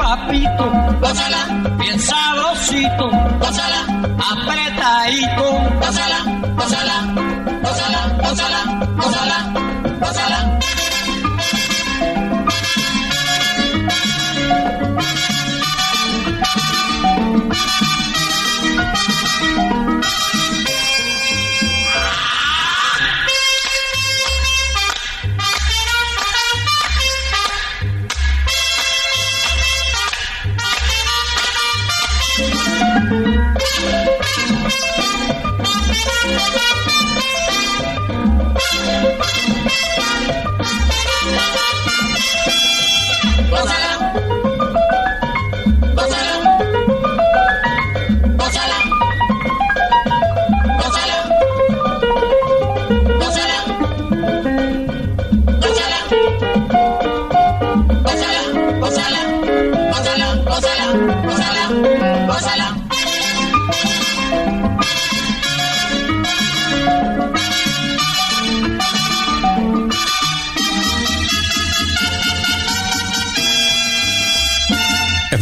papito, 0.00 0.66
gózala, 1.00 1.40
bien 1.78 1.98
sabrosito, 2.00 3.10
gózala, 3.38 3.80
apretadito, 4.32 5.46
gózala, 5.82 6.18
gózala, 6.56 6.96
gózala, 7.64 8.00
gózala, 8.22 8.60
gózala, 8.96 9.38
gózala. 10.00 10.39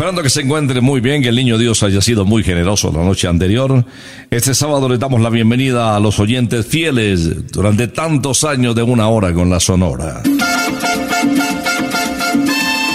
Esperando 0.08 0.22
que 0.22 0.30
se 0.30 0.40
encuentre 0.40 0.80
muy 0.80 1.02
bien, 1.02 1.20
que 1.20 1.28
el 1.28 1.36
niño 1.36 1.58
Dios 1.58 1.82
haya 1.82 2.00
sido 2.00 2.24
muy 2.24 2.42
generoso 2.42 2.90
la 2.90 3.04
noche 3.04 3.28
anterior. 3.28 3.84
Este 4.30 4.54
sábado 4.54 4.88
le 4.88 4.96
damos 4.96 5.20
la 5.20 5.28
bienvenida 5.28 5.94
a 5.94 6.00
los 6.00 6.18
oyentes 6.18 6.66
fieles 6.66 7.52
durante 7.52 7.88
tantos 7.88 8.42
años 8.42 8.74
de 8.74 8.82
una 8.82 9.08
hora 9.08 9.34
con 9.34 9.50
la 9.50 9.60
Sonora. 9.60 10.22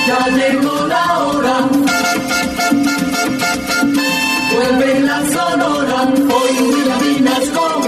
Ya 0.07 0.27
llegó 0.27 0.87
la 0.87 1.19
hora. 1.19 1.69
Vuelve 4.51 4.99
la 5.01 5.21
sonora. 5.31 6.13
Hoy 6.15 7.13
Vinasco 7.13 7.81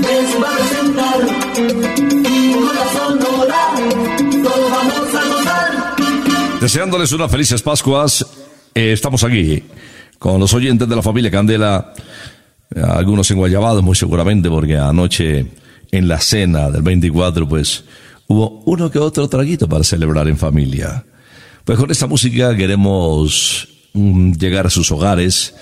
les 0.00 0.42
va 0.42 0.48
a 0.48 0.56
presentar. 0.56 1.20
Y 2.32 2.54
con 2.54 2.74
la 2.74 2.86
sonora 2.94 3.60
todos 4.42 4.70
vamos 4.70 5.14
a 5.14 5.22
gozar. 5.28 5.70
Deseándoles 6.62 7.12
unas 7.12 7.30
felices 7.30 7.60
Pascuas, 7.60 8.24
eh, 8.74 8.92
estamos 8.92 9.24
aquí 9.24 9.62
con 10.18 10.40
los 10.40 10.52
oyentes 10.54 10.88
de 10.88 10.96
la 10.96 11.02
familia 11.02 11.30
Candela, 11.30 11.92
algunos 12.74 13.30
en 13.30 13.36
Guayabados 13.36 13.82
muy 13.82 13.94
seguramente, 13.94 14.48
porque 14.48 14.76
anoche 14.76 15.46
en 15.92 16.08
la 16.08 16.18
cena 16.20 16.70
del 16.70 16.82
24 16.82 17.48
pues 17.48 17.84
hubo 18.26 18.62
uno 18.64 18.90
que 18.90 18.98
otro 18.98 19.28
traguito 19.28 19.68
para 19.68 19.84
celebrar 19.84 20.28
en 20.28 20.36
familia. 20.36 21.04
Pues 21.64 21.78
con 21.78 21.90
esta 21.90 22.06
música 22.06 22.56
queremos 22.56 23.68
mm, 23.92 24.32
llegar 24.32 24.66
a 24.66 24.70
sus 24.70 24.90
hogares, 24.92 25.54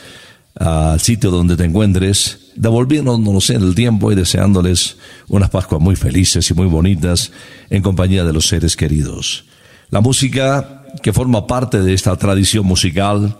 al 0.54 1.00
sitio 1.00 1.30
donde 1.30 1.56
te 1.56 1.64
encuentres, 1.64 2.52
devolviéndonos 2.56 3.50
en 3.50 3.62
el 3.62 3.74
tiempo 3.74 4.10
y 4.10 4.14
deseándoles 4.14 4.96
unas 5.28 5.50
Pascuas 5.50 5.80
muy 5.80 5.96
felices 5.96 6.50
y 6.50 6.54
muy 6.54 6.66
bonitas 6.66 7.30
en 7.70 7.82
compañía 7.82 8.24
de 8.24 8.32
los 8.32 8.46
seres 8.46 8.76
queridos. 8.76 9.44
La 9.90 10.00
música 10.00 10.81
que 11.00 11.12
forma 11.12 11.46
parte 11.46 11.80
de 11.80 11.94
esta 11.94 12.16
tradición 12.16 12.66
musical 12.66 13.36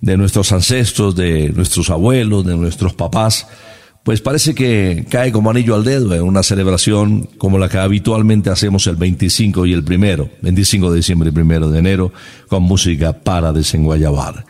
de 0.00 0.16
nuestros 0.16 0.52
ancestros, 0.52 1.16
de 1.16 1.50
nuestros 1.50 1.90
abuelos, 1.90 2.44
de 2.46 2.56
nuestros 2.56 2.94
papás, 2.94 3.46
pues 4.06 4.20
parece 4.20 4.54
que 4.54 5.04
cae 5.10 5.32
como 5.32 5.50
anillo 5.50 5.74
al 5.74 5.82
dedo 5.82 6.14
en 6.14 6.22
una 6.22 6.44
celebración 6.44 7.28
como 7.38 7.58
la 7.58 7.68
que 7.68 7.78
habitualmente 7.78 8.50
hacemos 8.50 8.86
el 8.86 8.94
25 8.94 9.66
y 9.66 9.72
el 9.72 9.82
primero, 9.82 10.30
25 10.42 10.92
de 10.92 10.96
diciembre 10.98 11.30
y 11.30 11.32
primero 11.32 11.68
de 11.70 11.80
enero, 11.80 12.12
con 12.46 12.62
música 12.62 13.12
para 13.12 13.52
desenguayabar. 13.52 14.44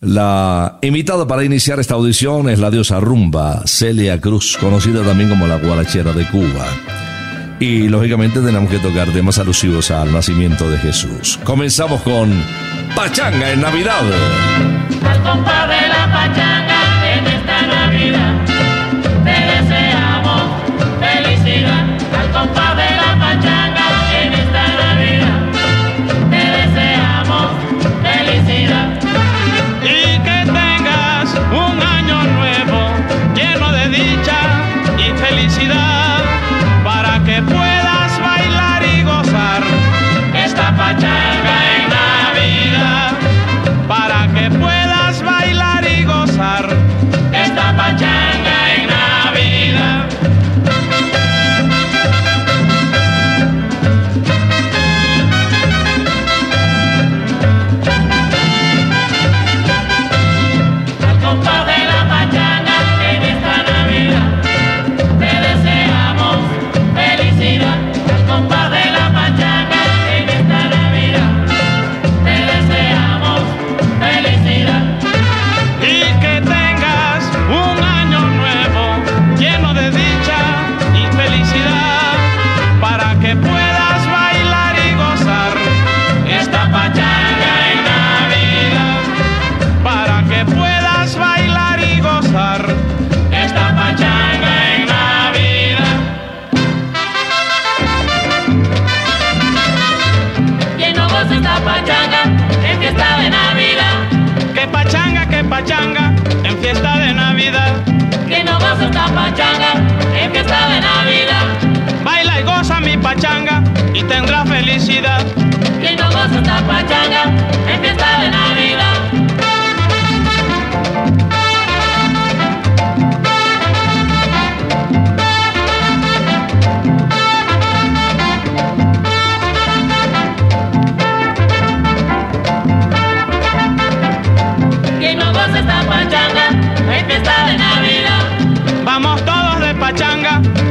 La 0.00 0.78
invitada 0.82 1.28
para 1.28 1.44
iniciar 1.44 1.78
esta 1.78 1.94
audición 1.94 2.48
es 2.48 2.58
la 2.58 2.70
diosa 2.70 2.98
rumba 2.98 3.62
Celia 3.66 4.20
Cruz, 4.20 4.56
conocida 4.58 5.04
también 5.04 5.28
como 5.28 5.46
la 5.46 5.58
guarachera 5.58 6.12
de 6.12 6.26
Cuba. 6.28 7.09
Y 7.60 7.88
lógicamente 7.88 8.40
tenemos 8.40 8.70
que 8.70 8.78
tocar 8.78 9.08
temas 9.10 9.38
alusivos 9.38 9.90
al 9.90 10.12
nacimiento 10.12 10.68
de 10.68 10.78
Jesús. 10.78 11.38
Comenzamos 11.44 12.00
con 12.00 12.32
Pachanga 12.96 13.52
en 13.52 13.60
Navidad. 13.60 14.00
Al 15.06 15.22
compás 15.22 15.68
de 15.68 15.88
la 15.88 16.10
pachanga 16.10 17.18
en 17.18 17.26
esta 17.26 17.66
Navidad, 17.66 18.49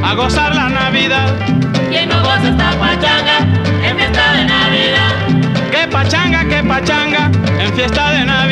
a 0.09 0.15
gozar 0.15 0.55
la 0.55 0.69
Navidad. 0.69 1.35
quien 1.89 2.09
no 2.09 2.19
goza 2.21 2.49
esta 2.49 2.71
pachanga 2.79 3.37
en 3.83 3.95
fiesta 3.95 4.33
de 4.33 4.45
Navidad, 4.45 5.13
Que 5.69 5.87
pachanga, 5.87 6.45
que 6.45 6.63
pachanga 6.63 7.29
en 7.59 7.73
fiesta 7.73 8.11
de 8.13 8.25
Navidad. 8.25 8.48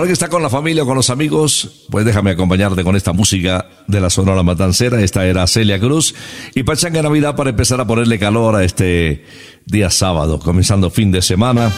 Ahora 0.00 0.08
que 0.08 0.14
está 0.14 0.30
con 0.30 0.42
la 0.42 0.48
familia 0.48 0.84
o 0.84 0.86
con 0.86 0.96
los 0.96 1.10
amigos, 1.10 1.84
pues 1.90 2.06
déjame 2.06 2.30
acompañarte 2.30 2.82
con 2.82 2.96
esta 2.96 3.12
música 3.12 3.68
de 3.86 4.00
la 4.00 4.08
Sonora 4.08 4.42
Matancera. 4.42 4.98
Esta 5.02 5.26
era 5.26 5.46
Celia 5.46 5.78
Cruz 5.78 6.14
y 6.54 6.62
Pachanga 6.62 7.02
Navidad 7.02 7.36
para 7.36 7.50
empezar 7.50 7.82
a 7.82 7.86
ponerle 7.86 8.18
calor 8.18 8.56
a 8.56 8.64
este 8.64 9.26
día 9.66 9.90
sábado, 9.90 10.38
comenzando 10.38 10.88
fin 10.88 11.12
de 11.12 11.20
semana 11.20 11.70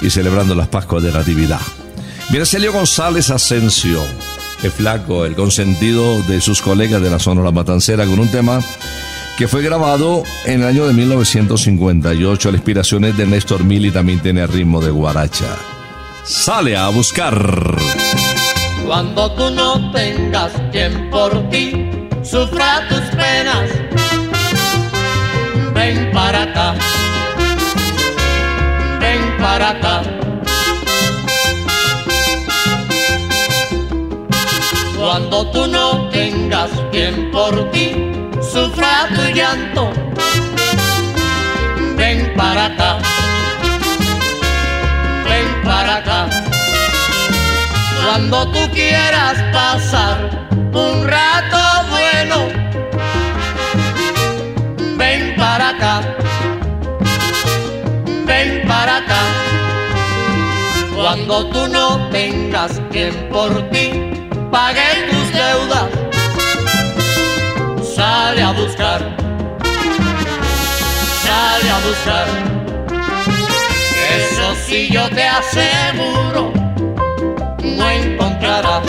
y 0.00 0.10
celebrando 0.10 0.54
las 0.54 0.68
Pascuas 0.68 1.02
de 1.02 1.10
Natividad. 1.10 1.58
Viene 2.30 2.46
Celio 2.46 2.72
González 2.72 3.30
Asensio, 3.30 4.00
el 4.62 4.70
flaco, 4.70 5.24
el 5.24 5.34
consentido 5.34 6.22
de 6.22 6.40
sus 6.40 6.62
colegas 6.62 7.02
de 7.02 7.10
la 7.10 7.18
Sonora 7.18 7.50
Matancera, 7.50 8.06
con 8.06 8.20
un 8.20 8.28
tema 8.28 8.60
que 9.38 9.48
fue 9.48 9.62
grabado 9.62 10.22
en 10.44 10.60
el 10.60 10.68
año 10.68 10.86
de 10.86 10.92
1958. 10.92 12.48
La 12.48 12.58
inspiración 12.58 13.06
es 13.06 13.16
de 13.16 13.26
Néstor 13.26 13.64
Mil 13.64 13.86
y 13.86 13.90
también 13.90 14.20
tiene 14.20 14.46
ritmo 14.46 14.80
de 14.80 14.92
guaracha. 14.92 15.75
Sale 16.28 16.76
a 16.76 16.88
buscar. 16.88 17.38
Cuando 18.84 19.30
tú 19.36 19.48
no 19.48 19.92
tengas 19.92 20.50
quien 20.72 21.08
por 21.08 21.48
ti 21.50 21.88
sufra 22.24 22.84
tus 22.88 23.00
penas, 23.14 23.70
ven 25.72 26.10
para 26.12 26.42
acá, 26.42 26.74
ven 28.98 29.36
para 29.38 29.70
acá. 29.70 30.02
Cuando 34.98 35.48
tú 35.52 35.68
no 35.68 36.08
tengas 36.10 36.70
quien 36.90 37.30
por 37.30 37.70
ti 37.70 37.94
sufra 38.42 39.08
tu 39.14 39.22
llanto, 39.32 39.92
ven 41.96 42.34
para 42.36 42.66
acá, 42.66 42.98
para 45.66 45.96
acá. 45.96 46.28
Cuando 48.04 48.46
tú 48.52 48.70
quieras 48.72 49.36
pasar 49.52 50.48
un 50.72 51.06
rato 51.06 51.58
bueno, 51.90 52.36
ven 54.96 55.34
para 55.36 55.70
acá, 55.70 56.00
ven 58.24 58.66
para 58.68 58.98
acá. 58.98 59.22
Cuando 60.94 61.46
tú 61.50 61.68
no 61.68 62.08
tengas 62.10 62.80
quien 62.90 63.14
por 63.30 63.50
ti 63.70 63.90
pague 64.50 64.88
tus 65.10 65.32
deudas, 65.32 65.90
sale 67.94 68.42
a 68.42 68.52
buscar, 68.52 69.00
sale 71.22 71.70
a 71.70 71.78
buscar. 71.86 72.65
Eso 74.16 74.54
sí 74.66 74.88
yo 74.90 75.08
te 75.10 75.24
aseguro 75.24 76.52
no 77.76 77.90
encontrarás, 77.90 78.82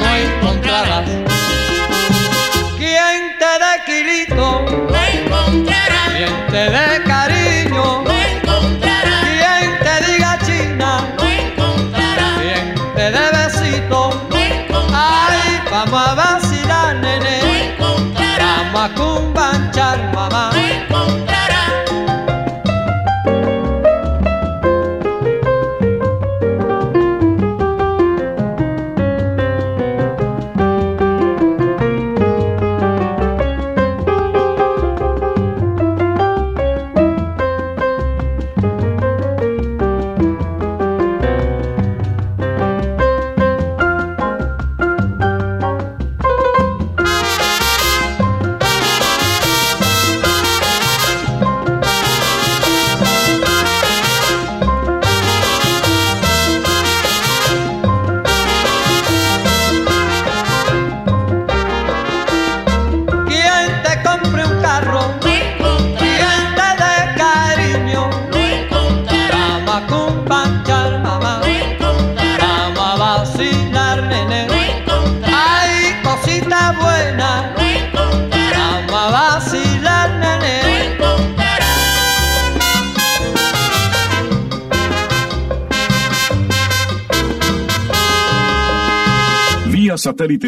no 0.00 0.16
encontrarás. 0.16 1.08
Quien 2.78 3.20
te 3.38 3.52
dé 3.62 3.72
kilito, 3.86 4.64
No 4.90 5.00
encontrarás, 5.18 6.10
quien 6.16 6.46
te 6.48 6.70
dé 6.70 7.02
cariño, 7.04 8.02
no 8.04 8.12
encontrarás, 8.12 9.24
quien 9.38 9.78
te 9.84 10.12
diga 10.12 10.38
china, 10.46 11.14
no 11.18 11.24
encontrarás, 11.26 12.40
quien 12.40 12.74
te 12.94 13.10
dé 13.10 13.26
besito. 13.36 14.26
no 14.30 14.38
encontrarás, 14.38 15.30
Ay, 15.30 15.60
vamos 15.70 16.08
a 16.08 16.14
vacilar, 16.14 16.94
no 16.96 17.00
nene, 17.02 17.68
encontrarás, 17.68 18.72
vamos 18.72 18.90
a 18.90 18.94
cumbanchar, 18.94 20.12
mamá. 20.14 20.33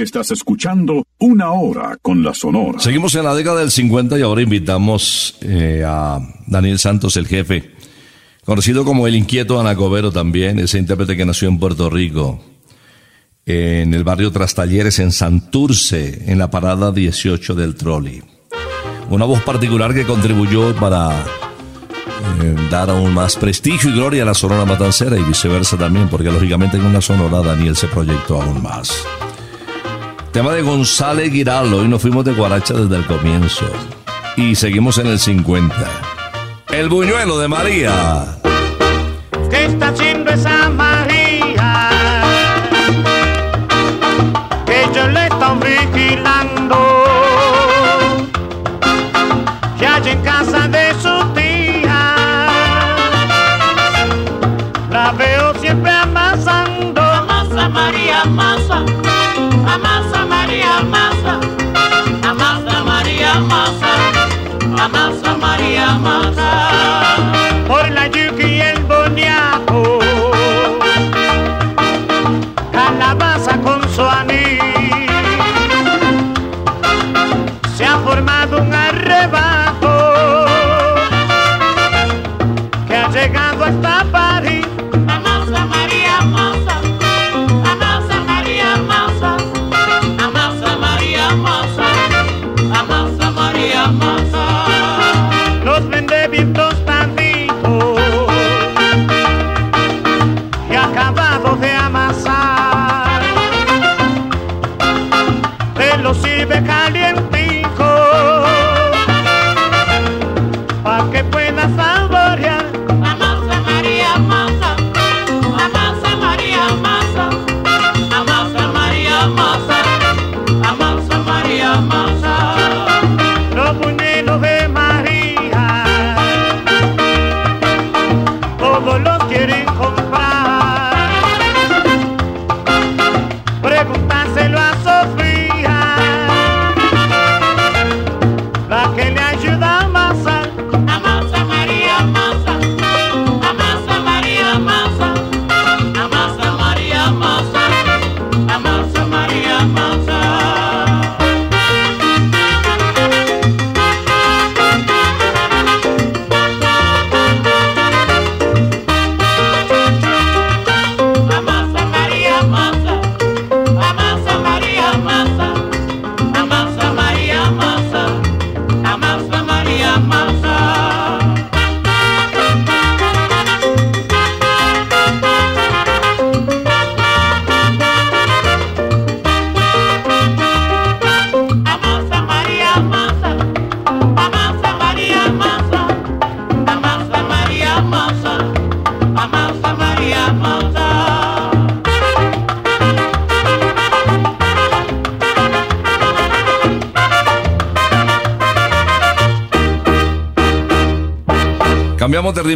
Estás 0.03 0.31
escuchando 0.31 1.07
Una 1.19 1.53
Hora 1.53 1.97
con 2.03 2.23
la 2.23 2.35
Sonora. 2.35 2.79
Seguimos 2.81 3.15
en 3.15 3.25
la 3.25 3.35
década 3.35 3.61
del 3.61 3.71
50 3.71 4.19
y 4.19 4.23
ahora 4.23 4.43
invitamos 4.43 5.39
eh, 5.41 5.85
a 5.87 6.21
Daniel 6.47 6.79
Santos, 6.79 7.17
el 7.17 7.27
jefe, 7.27 7.73
conocido 8.45 8.85
como 8.85 9.07
el 9.07 9.15
inquieto 9.15 9.59
Anacobero 9.59 10.13
también, 10.13 10.59
ese 10.59 10.79
intérprete 10.79 11.17
que 11.17 11.25
nació 11.25 11.49
en 11.49 11.59
Puerto 11.59 11.89
Rico, 11.89 12.45
en 13.47 13.95
el 13.95 14.05
barrio 14.05 14.31
Trastalleres, 14.31 14.99
en 14.99 15.13
Santurce, 15.13 16.31
en 16.31 16.39
la 16.39 16.51
parada 16.51 16.93
18 16.93 17.55
del 17.55 17.75
trolley. 17.75 18.23
Una 19.09 19.25
voz 19.25 19.41
particular 19.43 19.95
que 19.95 20.05
contribuyó 20.05 20.77
para 20.77 21.25
eh, 22.43 22.55
dar 22.71 22.91
aún 22.91 23.15
más 23.15 23.37
prestigio 23.37 23.89
y 23.89 23.95
gloria 23.95 24.25
a 24.25 24.27
la 24.27 24.35
Sonora 24.35 24.67
Matancera 24.67 25.19
y 25.19 25.23
viceversa 25.23 25.79
también, 25.79 26.09
porque 26.09 26.31
lógicamente 26.31 26.77
con 26.77 26.93
la 26.93 27.01
Sonora 27.01 27.41
Daniel 27.41 27.77
se 27.77 27.87
proyectó 27.87 28.43
aún 28.43 28.63
más. 28.63 28.93
Tema 30.37 30.53
de 30.53 30.61
González 30.61 31.33
Giraldo 31.33 31.83
y 31.83 31.89
nos 31.89 32.03
fuimos 32.03 32.23
de 32.23 32.35
Guaracha 32.35 32.75
desde 32.75 32.97
el 32.97 33.07
comienzo. 33.07 33.65
Y 34.37 34.55
seguimos 34.55 34.99
en 34.99 35.07
el 35.07 35.19
50. 35.19 35.75
El 36.69 36.91
buñuelo 36.91 37.39
de 37.39 37.49
María. 37.49 38.37
¿Qué 39.49 39.65
está 39.65 39.89
haciendo 39.89 40.31
esa 40.31 40.69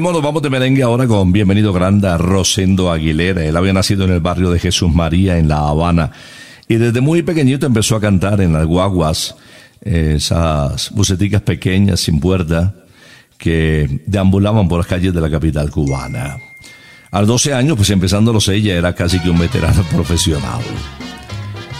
nos 0.00 0.23
vamos 0.23 0.42
de 0.42 0.49
merengue 0.49 0.83
ahora 0.83 1.07
con 1.07 1.30
Bienvenido 1.30 1.75
Granda 1.75 2.16
Rosendo 2.16 2.90
Aguilera. 2.90 3.45
Él 3.45 3.54
había 3.57 3.75
nacido 3.75 4.07
en 4.07 4.12
el 4.12 4.21
barrio 4.21 4.50
de 4.50 4.59
Jesús 4.59 4.90
María, 4.92 5.37
en 5.37 5.47
La 5.47 5.69
Habana. 5.69 6.11
Y 6.66 6.76
desde 6.76 7.02
muy 7.02 7.23
pequeñito 7.23 7.66
empezó 7.66 7.97
a 7.97 8.00
cantar 8.00 8.40
en 8.40 8.52
las 8.54 8.64
guaguas, 8.64 9.37
eh, 9.83 10.14
esas 10.16 10.90
buceticas 10.92 11.42
pequeñas, 11.42 12.00
sin 12.00 12.19
puerta, 12.19 12.75
que 13.37 14.00
deambulaban 14.07 14.69
por 14.69 14.78
las 14.78 14.87
calles 14.87 15.12
de 15.12 15.21
la 15.21 15.30
capital 15.30 15.71
cubana. 15.71 16.38
A 17.11 17.21
los 17.21 17.28
12 17.28 17.54
años, 17.54 17.76
pues 17.76 17.90
empezando 17.90 18.33
los 18.33 18.45
seis, 18.45 18.64
ya 18.64 18.75
era 18.75 18.95
casi 18.95 19.21
que 19.21 19.28
un 19.28 19.38
veterano 19.38 19.83
profesional. 19.92 20.62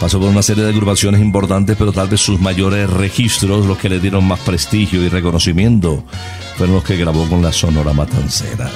Pasó 0.01 0.19
por 0.19 0.29
una 0.29 0.41
serie 0.41 0.63
de 0.63 0.71
agrupaciones 0.71 1.21
importantes, 1.21 1.75
pero 1.77 1.91
tal 1.93 2.07
vez 2.07 2.21
sus 2.21 2.39
mayores 2.39 2.89
registros, 2.89 3.67
los 3.67 3.77
que 3.77 3.87
le 3.87 3.99
dieron 3.99 4.27
más 4.27 4.39
prestigio 4.39 5.03
y 5.03 5.09
reconocimiento, 5.09 6.03
fueron 6.57 6.77
los 6.77 6.83
que 6.83 6.97
grabó 6.97 7.29
con 7.29 7.43
la 7.43 7.51
Sonora 7.51 7.93
Matancera. 7.93 8.71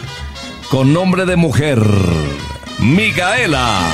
Con 0.70 0.94
nombre 0.94 1.25
de 1.25 1.36
mujer, 1.36 1.79
Micaela. 2.77 3.89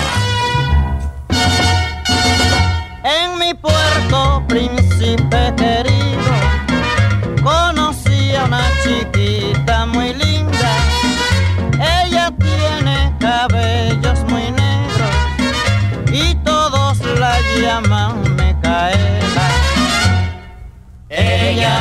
En 3.05 3.39
mi 3.39 3.53
puerto, 3.53 4.43
príncipe 4.49 5.53
querido, 5.55 6.10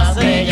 Las 0.01 0.15
Vegas. 0.17 0.50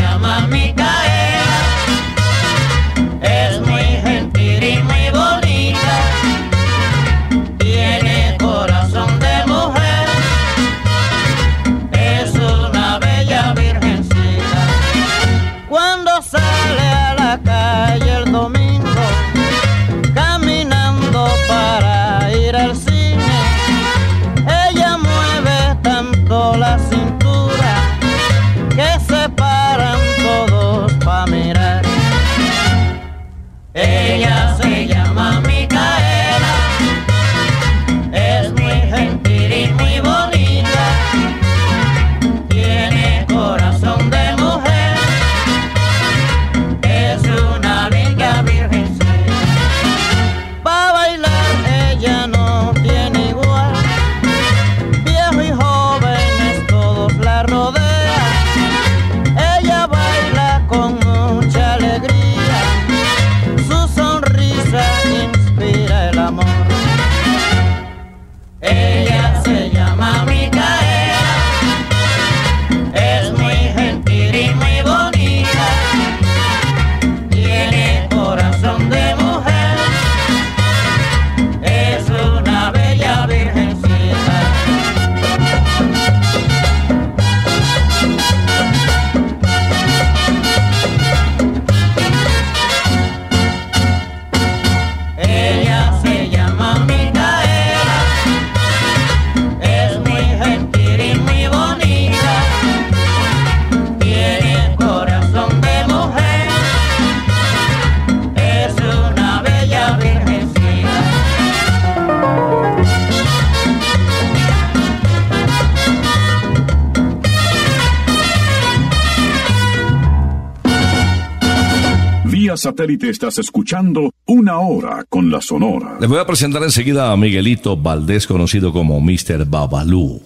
Satélite 122.78 123.10
estás 123.10 123.36
escuchando 123.38 124.12
Una 124.26 124.60
Hora 124.60 125.04
con 125.08 125.32
la 125.32 125.40
Sonora. 125.40 125.96
Les 126.00 126.08
voy 126.08 126.20
a 126.20 126.26
presentar 126.26 126.62
enseguida 126.62 127.10
a 127.10 127.16
Miguelito 127.16 127.76
Valdés, 127.76 128.28
conocido 128.28 128.72
como 128.72 129.00
Mr. 129.00 129.46
Babalú. 129.46 130.22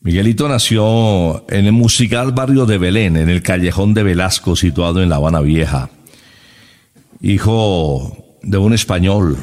Miguelito 0.00 0.48
nació 0.48 1.44
en 1.50 1.66
el 1.66 1.72
musical 1.72 2.32
barrio 2.32 2.64
de 2.64 2.78
Belén, 2.78 3.18
en 3.18 3.28
el 3.28 3.42
callejón 3.42 3.92
de 3.92 4.04
Velasco, 4.04 4.56
situado 4.56 5.02
en 5.02 5.10
La 5.10 5.16
Habana 5.16 5.40
Vieja. 5.40 5.90
Hijo 7.20 8.16
de 8.42 8.56
un 8.56 8.72
español, 8.72 9.36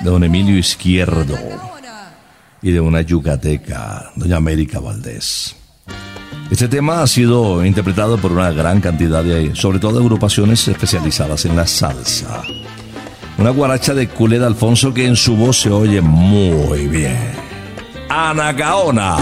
de 0.00 0.10
don 0.10 0.22
Emilio 0.22 0.58
Izquierdo, 0.58 1.38
y 2.60 2.70
de 2.70 2.80
una 2.80 3.00
yucateca, 3.00 4.12
doña 4.14 4.36
América 4.36 4.78
Valdés. 4.78 5.56
Este 6.50 6.66
tema 6.66 7.02
ha 7.02 7.06
sido 7.06 7.64
interpretado 7.64 8.18
por 8.18 8.32
una 8.32 8.50
gran 8.50 8.80
cantidad 8.80 9.22
de, 9.22 9.54
sobre 9.54 9.78
todo, 9.78 10.00
agrupaciones 10.00 10.66
especializadas 10.66 11.44
en 11.44 11.54
la 11.54 11.64
salsa. 11.66 12.42
Una 13.38 13.50
guaracha 13.50 13.94
de 13.94 14.08
Culeda 14.08 14.48
Alfonso 14.48 14.92
que 14.92 15.06
en 15.06 15.14
su 15.14 15.36
voz 15.36 15.60
se 15.60 15.70
oye 15.70 16.00
muy 16.00 16.88
bien. 16.88 17.16
Anacaona. 18.08 19.16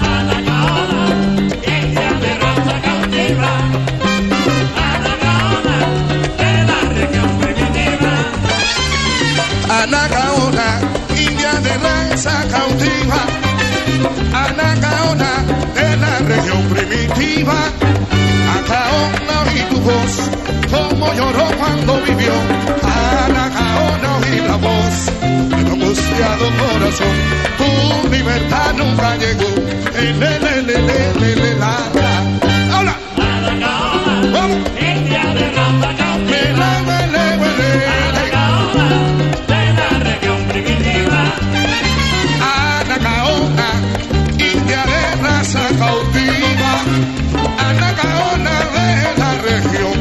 Anacaona, 0.00 1.00
india 1.68 2.10
de 2.20 2.38
raza 2.38 2.80
cautiva. 2.80 3.52
Anacaona 4.88 5.76
de 6.38 6.64
la 6.64 6.80
región 6.94 7.30
primitiva. 17.26 17.58
Anacaona 18.54 19.34
oí 19.46 19.60
tu 19.70 19.80
voz, 19.80 20.12
como 20.70 21.12
lloró 21.14 21.46
cuando 21.58 22.00
vivió. 22.06 22.32
Anacaona 22.82 24.16
oí 24.18 24.40
la 24.46 24.56
voz 24.56 24.94
de 25.50 25.64
tu 25.64 25.72
angustiado 25.72 26.46
corazón. 26.60 27.14
Tu 27.58 27.68
libertad 28.10 28.74
nunca 28.76 29.16
llegó. 29.16 29.50
Le, 29.94 30.38
le, 30.40 30.62
le, 30.62 30.82
le, 30.82 31.36
le, 31.36 31.54
la, 31.56 31.74
la. 31.94 32.78
¡Hola! 32.78 32.94
¡Vamos! 34.32 34.58
La, 36.56 36.70
le, 36.80 36.96
le, 37.12 37.26
le, 37.42 37.56
le. 37.56 38.26
Anacaona, 42.40 43.70
india 44.38 44.82
de 44.90 45.00
raza 45.22 45.64
cautiva, 45.78 46.15
Anacaona 48.06 48.54
de 49.02 49.18
la 49.18 49.32
región 49.38 49.95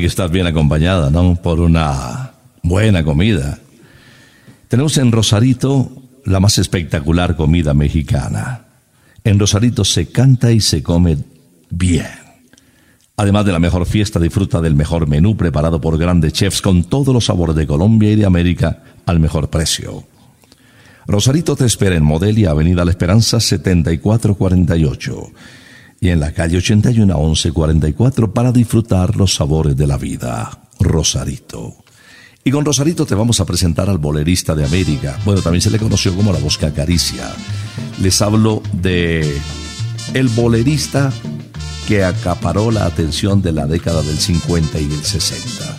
que 0.00 0.06
estar 0.06 0.30
bien 0.30 0.46
acompañada, 0.46 1.10
¿no? 1.10 1.36
Por 1.36 1.60
una 1.60 2.32
buena 2.62 3.04
comida. 3.04 3.58
Tenemos 4.68 4.96
en 4.98 5.12
Rosarito 5.12 5.90
la 6.24 6.40
más 6.40 6.58
espectacular 6.58 7.36
comida 7.36 7.74
mexicana. 7.74 8.64
En 9.24 9.38
Rosarito 9.38 9.84
se 9.84 10.08
canta 10.10 10.52
y 10.52 10.60
se 10.60 10.82
come 10.82 11.18
bien. 11.70 12.06
Además 13.16 13.44
de 13.46 13.52
la 13.52 13.58
mejor 13.58 13.84
fiesta, 13.86 14.20
disfruta 14.20 14.60
del 14.60 14.74
mejor 14.74 15.08
menú 15.08 15.36
preparado 15.36 15.80
por 15.80 15.98
grandes 15.98 16.32
chefs 16.32 16.62
con 16.62 16.84
todos 16.84 17.12
los 17.12 17.24
sabores 17.24 17.56
de 17.56 17.66
Colombia 17.66 18.12
y 18.12 18.16
de 18.16 18.26
América 18.26 18.82
al 19.06 19.18
mejor 19.18 19.50
precio. 19.50 20.04
Rosarito 21.06 21.56
te 21.56 21.64
espera 21.64 21.96
en 21.96 22.04
Modelia, 22.04 22.50
Avenida 22.50 22.84
La 22.84 22.90
Esperanza 22.90 23.40
7448 23.40 25.32
y 26.00 26.10
en 26.10 26.20
la 26.20 26.32
calle 26.32 26.58
81 26.58 27.14
1144 27.14 28.32
para 28.32 28.52
disfrutar 28.52 29.16
los 29.16 29.34
sabores 29.34 29.76
de 29.76 29.86
la 29.86 29.98
vida. 29.98 30.62
Rosarito. 30.78 31.76
Y 32.44 32.50
con 32.50 32.64
Rosarito 32.64 33.04
te 33.04 33.14
vamos 33.14 33.40
a 33.40 33.44
presentar 33.44 33.90
al 33.90 33.98
bolerista 33.98 34.54
de 34.54 34.64
América. 34.64 35.18
Bueno, 35.24 35.42
también 35.42 35.60
se 35.60 35.70
le 35.70 35.78
conoció 35.78 36.14
como 36.14 36.32
la 36.32 36.38
voz 36.38 36.56
que 36.56 36.66
acaricia. 36.66 37.28
Les 38.00 38.22
hablo 38.22 38.62
de 38.72 39.38
el 40.14 40.28
bolerista 40.28 41.12
que 41.86 42.04
acaparó 42.04 42.70
la 42.70 42.86
atención 42.86 43.42
de 43.42 43.52
la 43.52 43.66
década 43.66 44.02
del 44.02 44.18
50 44.18 44.78
y 44.78 44.86
del 44.86 45.04
60. 45.04 45.76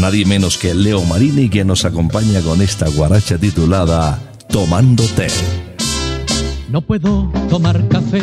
Nadie 0.00 0.26
menos 0.26 0.58
que 0.58 0.74
Leo 0.74 1.02
Marini 1.04 1.48
quien 1.48 1.68
nos 1.68 1.84
acompaña 1.84 2.40
con 2.42 2.60
esta 2.60 2.88
guaracha 2.88 3.38
titulada 3.38 4.20
Tomando 4.48 5.04
té. 5.04 5.28
No 6.68 6.82
puedo 6.82 7.32
tomar 7.48 7.88
café 7.88 8.22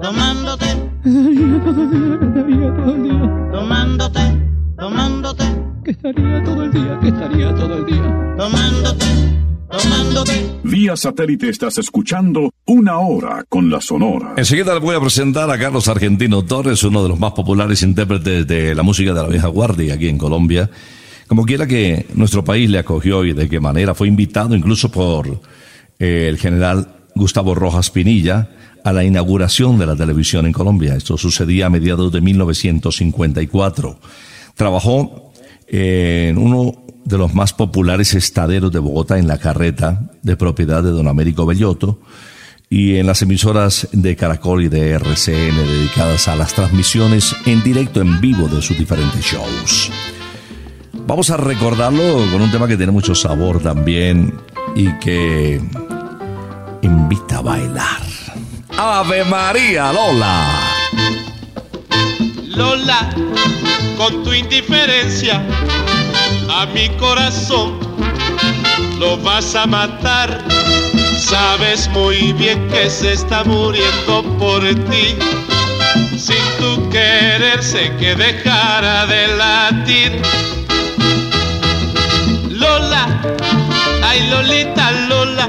tomándote, 0.00 0.66
que 1.02 1.10
estaría 1.10 1.64
todo 1.64 1.82
el 1.82 1.92
día, 1.92 2.18
que 2.20 2.28
estaría 2.28 2.74
todo 2.74 2.94
el 2.94 3.02
día 3.02 3.48
tomándote, 3.52 4.20
tomándote, 4.78 5.44
que 5.84 5.90
estaría 5.90 6.44
todo 6.44 6.62
el 6.64 6.72
día, 6.72 6.98
que 7.00 7.08
estaría 7.08 7.54
todo 7.54 7.78
el 7.78 7.86
día 7.86 8.36
tomándote, 8.36 9.06
tomándote. 9.70 10.46
Vía 10.64 10.96
satélite 10.96 11.48
estás 11.48 11.78
escuchando 11.78 12.52
Una 12.66 12.98
Hora 12.98 13.44
con 13.48 13.70
la 13.70 13.80
Sonora. 13.80 14.34
Enseguida 14.36 14.74
le 14.74 14.80
voy 14.80 14.96
a 14.96 15.00
presentar 15.00 15.50
a 15.50 15.58
Carlos 15.58 15.88
Argentino 15.88 16.44
Torres, 16.44 16.82
uno 16.82 17.02
de 17.02 17.08
los 17.08 17.18
más 17.18 17.32
populares 17.32 17.82
intérpretes 17.82 18.46
de 18.46 18.74
la 18.74 18.82
música 18.82 19.14
de 19.14 19.22
la 19.22 19.28
vieja 19.28 19.48
guardia 19.48 19.94
aquí 19.94 20.08
en 20.08 20.18
Colombia. 20.18 20.68
Como 21.26 21.44
quiera 21.44 21.66
que 21.66 22.06
nuestro 22.14 22.44
país 22.44 22.68
le 22.68 22.78
acogió 22.78 23.24
y 23.24 23.32
de 23.32 23.48
qué 23.48 23.60
manera 23.60 23.94
fue 23.94 24.08
invitado 24.08 24.54
incluso 24.54 24.90
por 24.90 25.40
eh, 25.98 26.26
el 26.28 26.38
general 26.38 26.88
Gustavo 27.14 27.54
Rojas 27.54 27.90
Pinilla 27.90 28.50
a 28.86 28.92
la 28.92 29.02
inauguración 29.02 29.78
de 29.80 29.86
la 29.86 29.96
televisión 29.96 30.46
en 30.46 30.52
Colombia. 30.52 30.94
Esto 30.94 31.18
sucedía 31.18 31.66
a 31.66 31.70
mediados 31.70 32.12
de 32.12 32.20
1954. 32.20 33.98
Trabajó 34.54 35.32
eh, 35.66 36.28
en 36.30 36.38
uno 36.38 36.84
de 37.04 37.18
los 37.18 37.34
más 37.34 37.52
populares 37.52 38.14
estaderos 38.14 38.70
de 38.70 38.78
Bogotá 38.78 39.18
en 39.18 39.26
la 39.26 39.38
carreta 39.38 40.08
de 40.22 40.36
propiedad 40.36 40.84
de 40.84 40.90
don 40.90 41.08
Américo 41.08 41.44
Bellotto 41.44 41.98
y 42.70 42.94
en 42.94 43.08
las 43.08 43.22
emisoras 43.22 43.88
de 43.90 44.14
Caracol 44.14 44.62
y 44.62 44.68
de 44.68 44.90
RCN 44.90 45.56
dedicadas 45.56 46.28
a 46.28 46.36
las 46.36 46.54
transmisiones 46.54 47.34
en 47.44 47.64
directo 47.64 48.00
en 48.00 48.20
vivo 48.20 48.46
de 48.46 48.62
sus 48.62 48.78
diferentes 48.78 49.24
shows. 49.24 49.90
Vamos 51.08 51.30
a 51.30 51.36
recordarlo 51.36 52.24
con 52.30 52.40
un 52.40 52.52
tema 52.52 52.68
que 52.68 52.76
tiene 52.76 52.92
mucho 52.92 53.16
sabor 53.16 53.60
también 53.60 54.32
y 54.76 54.96
que 55.00 55.60
invita 56.82 57.38
a 57.38 57.42
bailar. 57.42 58.25
Ave 58.78 59.24
María 59.24 59.90
Lola. 59.90 60.44
Lola, 62.44 63.08
con 63.96 64.22
tu 64.22 64.32
indiferencia 64.34 65.42
a 66.50 66.66
mi 66.66 66.88
corazón 66.90 67.78
lo 68.98 69.16
vas 69.18 69.54
a 69.54 69.66
matar. 69.66 70.44
Sabes 71.18 71.88
muy 71.88 72.34
bien 72.34 72.68
que 72.68 72.90
se 72.90 73.14
está 73.14 73.44
muriendo 73.44 74.22
por 74.38 74.62
ti. 74.90 75.16
Sin 76.18 76.44
tu 76.58 76.90
querer 76.90 77.62
sé 77.62 77.92
que 77.98 78.14
dejara 78.14 79.06
de 79.06 79.28
latir. 79.36 80.22
Lola, 82.50 83.22
ay 84.02 84.28
Lolita 84.28 84.90
Lola, 85.08 85.48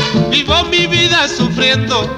vivo 0.29 0.63
mi 0.65 0.87
vida 0.87 1.27
sufriendo. 1.27 2.09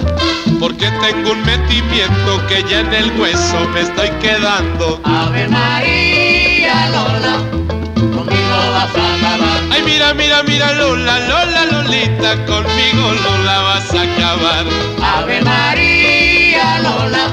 Porque 0.60 0.90
tengo 1.02 1.32
un 1.32 1.42
metimiento 1.44 2.48
que 2.48 2.64
ya 2.70 2.80
en 2.82 2.94
el 2.94 3.20
hueso 3.20 3.68
me 3.74 3.82
estoy 3.82 4.10
quedando. 4.22 5.02
Ave 5.04 5.48
María 5.50 6.90
Lola, 6.90 7.38
conmigo 7.98 8.58
vas 8.74 8.96
a 8.96 9.16
acabar. 9.16 9.62
Ay, 9.72 9.82
mira, 9.84 10.14
mira, 10.14 10.44
mira, 10.44 10.72
Lola, 10.74 11.20
Lola, 11.28 11.66
Lolita, 11.66 12.46
conmigo 12.46 13.14
Lola 13.24 13.60
vas 13.62 13.94
a 13.94 14.02
acabar. 14.04 14.66
Ave 15.02 15.42
María 15.42 16.80
Lola, 16.80 17.28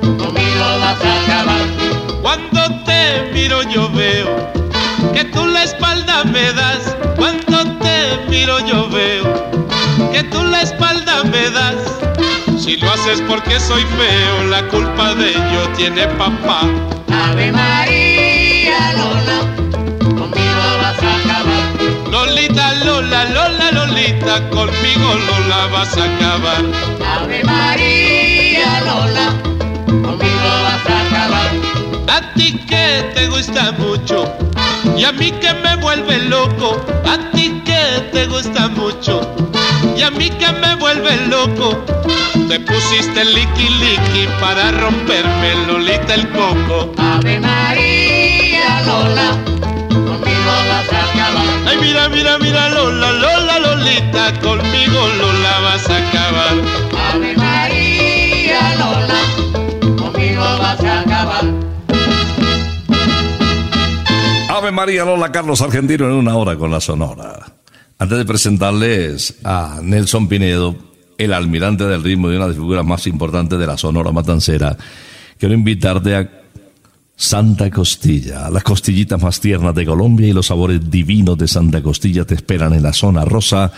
conmigo 0.00 0.78
vas 0.80 1.04
a 1.04 1.22
acabar. 1.22 1.66
Cuando 2.22 2.84
te 2.84 3.30
miro 3.34 3.62
yo 3.64 3.90
veo 3.90 4.52
que 5.12 5.24
tú 5.24 5.46
la 5.46 5.64
espalda 5.64 6.24
me 6.24 6.52
das. 6.52 6.96
Cuando 7.16 7.78
te 7.78 8.18
miro 8.30 8.58
yo 8.66 8.88
veo 8.88 9.49
que 10.12 10.24
tú 10.24 10.42
la 10.44 10.62
espalda 10.62 11.24
me 11.24 11.50
das. 11.50 11.76
Si 12.58 12.76
lo 12.76 12.90
haces 12.90 13.22
porque 13.28 13.58
soy 13.58 13.82
feo, 13.82 14.44
la 14.48 14.66
culpa 14.68 15.14
de 15.14 15.30
ello 15.30 15.68
tiene 15.76 16.06
papá. 16.08 16.62
Ave 17.12 17.50
María 17.52 18.92
Lola, 18.92 19.40
conmigo 20.00 20.64
vas 20.82 21.02
a 21.02 21.16
acabar. 21.16 22.10
Lolita, 22.10 22.74
Lola, 22.84 23.24
Lola, 23.26 23.70
Lolita, 23.72 24.48
conmigo 24.50 25.14
Lola 25.26 25.66
vas 25.72 25.96
a 25.96 26.04
acabar. 26.04 26.64
Ave 27.18 27.42
María 27.44 28.80
Lola, 28.84 29.32
conmigo 29.86 30.50
vas 30.64 30.86
a 30.86 31.00
acabar. 31.06 31.50
A 32.08 32.34
ti 32.34 32.58
que 32.68 33.10
te 33.14 33.28
gusta 33.28 33.72
mucho 33.78 34.30
y 34.96 35.04
a 35.04 35.12
mí 35.12 35.30
que 35.32 35.54
me 35.54 35.76
vuelve 35.76 36.18
loco. 36.24 36.76
A 37.06 37.16
ti 37.32 37.62
que 37.64 38.08
te 38.12 38.26
gusta 38.26 38.68
mucho 38.68 39.49
y 39.96 40.02
a 40.02 40.10
mí 40.10 40.30
que 40.30 40.52
me 40.52 40.74
vuelve 40.76 41.16
loco. 41.28 41.84
Te 42.48 42.60
pusiste 42.60 43.24
liqui 43.24 43.68
liqui 43.68 44.28
para 44.40 44.70
romperme 44.72 45.54
Lolita 45.66 46.14
el 46.14 46.28
coco. 46.30 46.92
Ave 46.98 47.38
María 47.40 48.82
Lola, 48.86 49.36
conmigo 49.88 50.52
vas 50.68 50.92
a 50.92 51.04
acabar. 51.10 51.46
Ay, 51.66 51.76
mira, 51.80 52.08
mira, 52.08 52.38
mira, 52.38 52.68
Lola, 52.70 53.12
Lola, 53.12 53.58
Lolita, 53.60 54.32
conmigo 54.40 55.08
Lola 55.18 55.60
vas 55.60 55.88
a 55.88 55.96
acabar. 55.96 56.54
Ave 57.12 57.36
María 57.36 58.74
Lola, 58.78 59.20
conmigo 59.96 60.42
vas 60.58 60.80
a 60.84 61.00
acabar. 61.00 61.44
Ave 64.48 64.72
María 64.72 65.04
Lola 65.04 65.30
Carlos 65.30 65.62
Argentino 65.62 66.06
en 66.06 66.12
una 66.12 66.36
hora 66.36 66.56
con 66.56 66.70
la 66.70 66.80
Sonora. 66.80 67.59
Antes 68.00 68.16
de 68.16 68.24
presentarles 68.24 69.34
a 69.44 69.80
Nelson 69.82 70.26
Pinedo, 70.26 70.74
el 71.18 71.34
almirante 71.34 71.84
del 71.84 72.02
ritmo 72.02 72.30
de 72.30 72.36
una 72.36 72.46
de 72.46 72.52
las 72.52 72.56
figuras 72.56 72.82
más 72.82 73.06
importantes 73.06 73.58
de 73.58 73.66
la 73.66 73.76
Sonora 73.76 74.10
Matancera, 74.10 74.74
quiero 75.36 75.54
invitarte 75.54 76.16
a 76.16 76.30
Santa 77.14 77.70
Costilla, 77.70 78.48
las 78.48 78.62
costillitas 78.62 79.20
más 79.20 79.38
tiernas 79.38 79.74
de 79.74 79.84
Colombia 79.84 80.28
y 80.28 80.32
los 80.32 80.46
sabores 80.46 80.90
divinos 80.90 81.36
de 81.36 81.46
Santa 81.46 81.82
Costilla 81.82 82.24
te 82.24 82.36
esperan 82.36 82.72
en 82.72 82.84
la 82.84 82.94
zona 82.94 83.26
rosa 83.26 83.70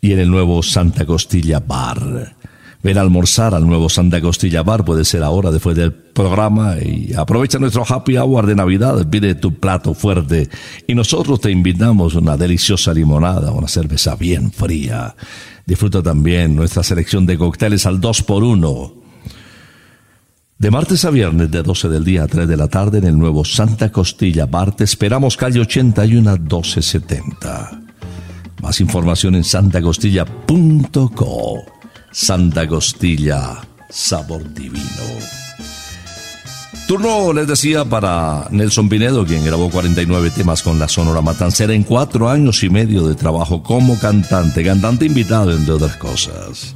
y 0.00 0.12
en 0.12 0.20
el 0.20 0.30
nuevo 0.30 0.62
Santa 0.62 1.04
Costilla 1.04 1.58
Bar. 1.58 2.36
Ven 2.80 2.96
a 2.96 3.00
almorzar 3.00 3.54
al 3.54 3.66
nuevo 3.66 3.88
Santa 3.88 4.20
Costilla 4.20 4.62
Bar, 4.62 4.84
puede 4.84 5.04
ser 5.04 5.24
ahora 5.24 5.50
después 5.50 5.76
del 5.76 5.92
programa 5.92 6.76
y 6.80 7.12
aprovecha 7.12 7.58
nuestro 7.58 7.84
happy 7.86 8.16
hour 8.16 8.46
de 8.46 8.54
Navidad, 8.54 9.04
pide 9.08 9.34
tu 9.34 9.58
plato 9.58 9.94
fuerte 9.94 10.48
y 10.86 10.94
nosotros 10.94 11.40
te 11.40 11.50
invitamos 11.50 12.14
una 12.14 12.36
deliciosa 12.36 12.94
limonada, 12.94 13.50
una 13.50 13.66
cerveza 13.66 14.14
bien 14.14 14.52
fría. 14.52 15.16
Disfruta 15.66 16.04
también 16.04 16.54
nuestra 16.54 16.84
selección 16.84 17.26
de 17.26 17.36
cócteles 17.36 17.84
al 17.84 18.00
2 18.00 18.22
por 18.22 18.44
1 18.44 18.92
De 20.56 20.70
martes 20.70 21.04
a 21.04 21.10
viernes 21.10 21.50
de 21.50 21.64
12 21.64 21.88
del 21.88 22.04
día 22.04 22.22
a 22.22 22.28
3 22.28 22.46
de 22.46 22.56
la 22.56 22.68
tarde 22.68 22.98
en 22.98 23.04
el 23.04 23.18
nuevo 23.18 23.44
Santa 23.44 23.90
Costilla 23.90 24.46
Bar 24.46 24.76
te 24.76 24.84
esperamos 24.84 25.36
calle 25.36 25.58
81 25.58 26.30
1270. 26.30 27.80
Más 28.62 28.80
información 28.80 29.34
en 29.34 29.42
santacostilla.co. 29.42 31.77
Santa 32.20 32.66
Costilla, 32.66 33.60
sabor 33.88 34.52
divino. 34.52 34.84
Turno, 36.88 37.32
les 37.32 37.46
decía, 37.46 37.84
para 37.84 38.48
Nelson 38.50 38.88
Pinedo, 38.88 39.24
quien 39.24 39.44
grabó 39.44 39.70
49 39.70 40.30
temas 40.30 40.64
con 40.64 40.80
la 40.80 40.88
Sonora 40.88 41.20
Matancera 41.20 41.74
en 41.74 41.84
cuatro 41.84 42.28
años 42.28 42.64
y 42.64 42.70
medio 42.70 43.06
de 43.06 43.14
trabajo 43.14 43.62
como 43.62 43.96
cantante, 44.00 44.64
cantante 44.64 45.06
invitado, 45.06 45.52
entre 45.52 45.74
otras 45.74 45.96
cosas. 45.96 46.74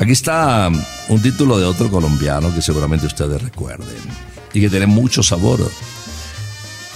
Aquí 0.00 0.10
está 0.10 0.68
un 1.08 1.22
título 1.22 1.56
de 1.56 1.64
otro 1.64 1.88
colombiano 1.88 2.52
que 2.52 2.60
seguramente 2.60 3.06
ustedes 3.06 3.40
recuerden 3.40 3.86
y 4.52 4.60
que 4.60 4.68
tiene 4.68 4.88
mucho 4.88 5.22
sabor 5.22 5.60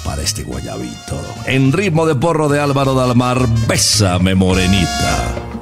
para 0.05 0.21
este 0.21 0.43
guayabito. 0.43 1.25
En 1.47 1.73
ritmo 1.73 2.07
de 2.07 2.17
porro 2.17 2.49
de 2.49 2.59
Álvaro 2.59 2.95
Dalmar, 2.95 3.47
Bésame 3.69 4.35
Morenita. 4.35 5.62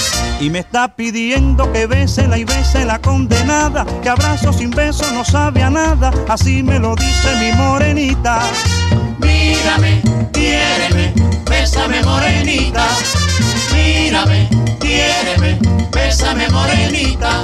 Y 0.41 0.49
me 0.49 0.57
está 0.57 0.87
pidiendo 0.87 1.71
que 1.71 1.85
bésela 1.85 2.35
y 2.35 2.45
bese 2.45 2.83
la 2.83 2.97
condenada, 2.97 3.85
que 4.01 4.09
abrazo 4.09 4.51
sin 4.51 4.71
beso 4.71 5.05
no 5.13 5.23
sabe 5.23 5.61
a 5.61 5.69
nada, 5.69 6.11
así 6.27 6.63
me 6.63 6.79
lo 6.79 6.95
dice 6.95 7.35
mi 7.39 7.51
morenita. 7.55 8.39
Mírame, 9.19 10.01
quiéreme, 10.33 11.13
bésame 11.47 12.01
morenita. 12.01 12.87
Mírame, 13.71 14.49
quiéreme, 14.79 15.59
bésame 15.91 16.49
morenita. 16.49 17.43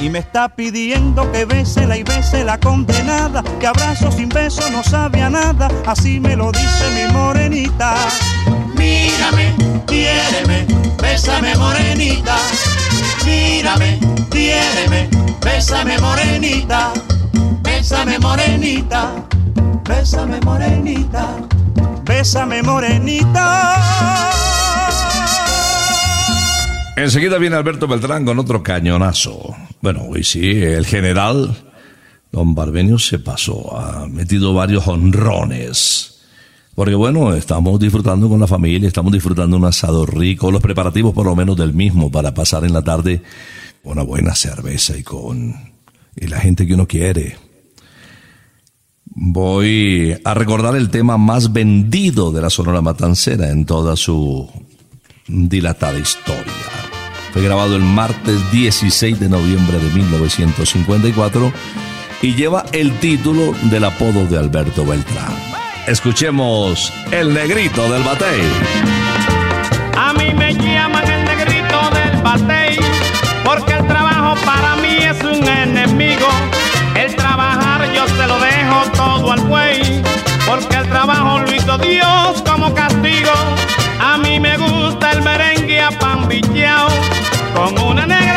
Y 0.00 0.10
me 0.10 0.20
está 0.20 0.48
pidiendo 0.48 1.30
que 1.32 1.44
bésela 1.44 1.96
y 1.96 2.04
bese 2.04 2.44
la 2.44 2.58
condenada, 2.58 3.42
que 3.58 3.66
abrazo 3.66 4.12
sin 4.12 4.28
beso 4.28 4.70
no 4.70 4.84
sabe 4.84 5.20
a 5.22 5.28
nada, 5.28 5.68
así 5.86 6.20
me 6.20 6.36
lo 6.36 6.52
dice 6.52 6.84
mi 6.94 7.12
morenita. 7.12 7.94
Mírame, 8.76 9.54
quiéreme, 9.86 10.66
bésame 11.02 11.56
morenita. 11.56 12.36
Mírame, 13.24 13.98
quiéreme, 14.30 15.08
bésame 15.40 15.98
morenita. 15.98 16.92
Bésame 17.62 18.18
morenita, 18.20 19.12
bésame 19.84 20.40
morenita. 20.44 21.26
Bésame 22.04 22.62
morenita. 22.62 24.47
Enseguida 26.98 27.38
viene 27.38 27.54
Alberto 27.54 27.86
Beltrán 27.86 28.24
con 28.24 28.40
otro 28.40 28.60
cañonazo. 28.60 29.54
Bueno, 29.80 30.02
hoy 30.08 30.24
sí, 30.24 30.50
el 30.50 30.84
general 30.84 31.56
Don 32.32 32.56
Barbenio 32.56 32.98
se 32.98 33.20
pasó, 33.20 33.78
ha 33.78 34.08
metido 34.08 34.52
varios 34.52 34.88
honrones. 34.88 36.18
Porque 36.74 36.96
bueno, 36.96 37.34
estamos 37.34 37.78
disfrutando 37.78 38.28
con 38.28 38.40
la 38.40 38.48
familia, 38.48 38.88
estamos 38.88 39.12
disfrutando 39.12 39.56
un 39.56 39.64
asado 39.64 40.06
rico, 40.06 40.50
los 40.50 40.60
preparativos 40.60 41.14
por 41.14 41.26
lo 41.26 41.36
menos 41.36 41.56
del 41.56 41.72
mismo 41.72 42.10
para 42.10 42.34
pasar 42.34 42.64
en 42.64 42.72
la 42.72 42.82
tarde 42.82 43.22
una 43.84 44.02
buena 44.02 44.34
cerveza 44.34 44.96
y 44.96 45.04
con 45.04 45.54
y 46.16 46.26
la 46.26 46.40
gente 46.40 46.66
que 46.66 46.74
uno 46.74 46.88
quiere. 46.88 47.36
Voy 49.04 50.18
a 50.24 50.34
recordar 50.34 50.74
el 50.74 50.90
tema 50.90 51.16
más 51.16 51.52
vendido 51.52 52.32
de 52.32 52.42
la 52.42 52.50
Sonora 52.50 52.82
Matancera 52.82 53.50
en 53.50 53.66
toda 53.66 53.94
su 53.94 54.50
dilatada 55.28 55.96
historia. 55.96 56.47
Fue 57.38 57.46
grabado 57.46 57.76
el 57.76 57.82
martes 57.82 58.50
16 58.50 59.20
de 59.20 59.28
noviembre 59.28 59.78
de 59.78 59.92
1954 59.92 61.52
y 62.20 62.34
lleva 62.34 62.64
el 62.72 62.92
título 62.98 63.54
del 63.70 63.84
apodo 63.84 64.26
de 64.26 64.36
Alberto 64.36 64.84
Beltrán. 64.84 65.32
Escuchemos 65.86 66.92
El 67.12 67.32
Negrito 67.32 67.88
del 67.92 68.02
Batey. 68.02 68.40
A 69.96 70.12
mí 70.14 70.34
me 70.34 70.52
llaman 70.52 71.08
el 71.08 71.24
negrito 71.26 71.80
del 71.92 72.20
batey, 72.22 72.76
porque 73.44 73.74
el 73.74 73.86
trabajo 73.86 74.34
para 74.44 74.74
mí 74.74 74.96
es 74.98 75.22
un 75.22 75.46
enemigo. 75.46 76.26
El 76.96 77.14
trabajar 77.14 77.88
yo 77.94 78.04
se 78.08 78.26
lo 78.26 78.36
dejo 78.40 78.82
todo 78.96 79.30
al 79.30 79.40
buey, 79.42 80.02
porque 80.44 80.74
el 80.74 80.88
trabajo 80.88 81.38
lo 81.38 81.54
hizo 81.54 81.78
Dios 81.78 82.42
como 82.44 82.74
castigo. 82.74 83.30
A 84.00 84.18
mí 84.18 84.40
me 84.40 84.56
gusta 84.58 85.12
el 85.12 85.22
pan 85.92 86.28
bicheao, 86.28 86.88
con 87.54 87.78
una 87.78 88.06
negra 88.06 88.27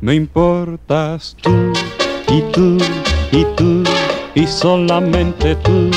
Me 0.00 0.14
importas 0.14 1.36
tú 1.42 1.72
y 2.28 2.40
tú 2.52 2.78
y 3.32 3.44
tú 3.56 3.84
y 4.34 4.46
solamente 4.46 5.54
tú 5.56 5.90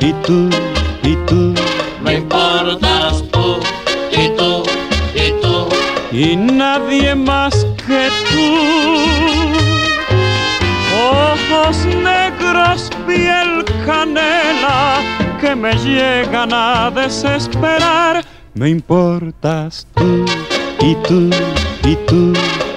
y 0.00 0.12
tú 0.24 0.50
y 1.02 1.16
tú. 1.26 1.54
Me 2.02 2.14
importas 2.14 3.24
tú 3.32 3.58
y 4.12 4.28
tú 4.36 4.62
y 5.14 5.32
tú 5.40 5.68
y 6.12 6.36
nadie 6.36 7.14
más 7.14 7.66
que 7.86 8.08
tú. 8.30 8.46
Ojos 10.98 11.84
negros, 11.86 12.90
piel 13.06 13.64
canela 13.84 14.98
que 15.40 15.54
me 15.54 15.72
llegan 15.76 16.52
a 16.52 16.90
desesperar 16.90 18.24
me 18.56 18.70
importas 18.70 19.86
tú 19.94 20.24
y 20.80 20.94
tú 21.06 21.28
y 21.84 21.94
tú 22.06 22.32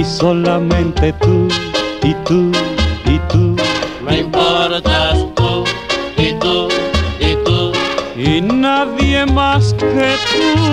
y 0.00 0.04
solamente 0.04 1.12
tú 1.14 1.46
y 2.02 2.14
tú 2.24 2.50
y 3.04 3.18
tú. 3.30 3.54
Me 4.02 4.20
importas 4.20 5.18
tú 5.34 5.64
y 6.16 6.32
tú 6.40 6.68
y 7.20 7.36
tú 7.44 7.72
y 8.16 8.40
nadie 8.40 9.26
más 9.26 9.74
que 9.74 9.86
tú. 9.86 10.70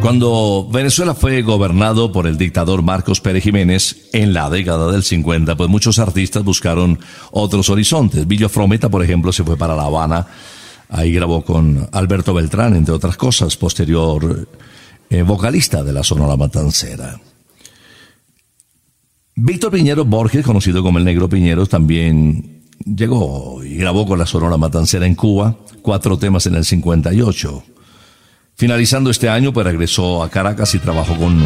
Cuando 0.00 0.66
Venezuela 0.70 1.14
fue 1.14 1.42
gobernado 1.42 2.10
por 2.12 2.26
el 2.26 2.36
dictador 2.36 2.82
Marcos 2.82 3.20
Pérez 3.20 3.44
Jiménez 3.44 4.08
en 4.12 4.34
la 4.34 4.50
década 4.50 4.90
del 4.90 5.04
50, 5.04 5.56
pues 5.56 5.70
muchos 5.70 5.98
artistas 5.98 6.42
buscaron 6.42 6.98
otros 7.30 7.70
horizontes. 7.70 8.26
Villo 8.26 8.48
Frometa, 8.48 8.88
por 8.88 9.02
ejemplo, 9.04 9.32
se 9.32 9.44
fue 9.44 9.56
para 9.56 9.76
La 9.76 9.84
Habana 9.84 10.26
Ahí 10.96 11.12
grabó 11.12 11.44
con 11.44 11.88
Alberto 11.90 12.32
Beltrán, 12.32 12.76
entre 12.76 12.94
otras 12.94 13.16
cosas, 13.16 13.56
posterior 13.56 14.46
eh, 15.10 15.22
vocalista 15.22 15.82
de 15.82 15.92
la 15.92 16.04
Sonora 16.04 16.36
Matancera. 16.36 17.20
Víctor 19.34 19.72
Piñero 19.72 20.04
Borges, 20.04 20.46
conocido 20.46 20.84
como 20.84 20.98
el 20.98 21.04
Negro 21.04 21.28
Piñero, 21.28 21.66
también 21.66 22.62
llegó 22.84 23.64
y 23.64 23.74
grabó 23.74 24.06
con 24.06 24.20
la 24.20 24.26
Sonora 24.26 24.56
Matancera 24.56 25.04
en 25.04 25.16
Cuba, 25.16 25.56
cuatro 25.82 26.16
temas 26.16 26.46
en 26.46 26.54
el 26.54 26.64
58. 26.64 27.64
Finalizando 28.54 29.10
este 29.10 29.28
año, 29.28 29.52
pues 29.52 29.66
regresó 29.66 30.22
a 30.22 30.30
Caracas 30.30 30.76
y 30.76 30.78
trabajó 30.78 31.16
con 31.16 31.42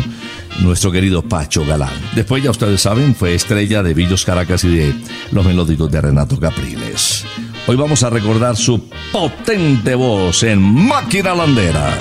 nuestro 0.60 0.92
querido 0.92 1.22
Pacho 1.22 1.64
Galán. 1.64 1.94
Después, 2.14 2.44
ya 2.44 2.50
ustedes 2.50 2.82
saben, 2.82 3.14
fue 3.14 3.34
estrella 3.34 3.82
de 3.82 3.94
Villos 3.94 4.26
Caracas 4.26 4.62
y 4.64 4.76
de 4.76 4.94
los 5.32 5.46
melódicos 5.46 5.90
de 5.90 6.02
Renato 6.02 6.38
Capriles. 6.38 7.24
Hoy 7.70 7.76
vamos 7.76 8.02
a 8.02 8.08
recordar 8.08 8.56
su 8.56 8.88
potente 9.12 9.94
voz 9.94 10.42
en 10.42 10.58
Máquina 10.60 11.34
Landera. 11.34 11.98